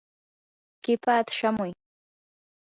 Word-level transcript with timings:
qipaata 0.83 1.31
shamuy. 1.37 1.71